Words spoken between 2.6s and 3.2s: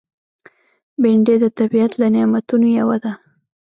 یوه ده